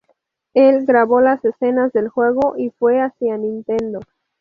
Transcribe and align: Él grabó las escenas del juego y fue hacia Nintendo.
Él 0.55 0.87
grabó 0.87 1.21
las 1.21 1.45
escenas 1.45 1.93
del 1.93 2.09
juego 2.09 2.55
y 2.57 2.71
fue 2.71 2.97
hacia 2.99 3.37
Nintendo. 3.37 3.99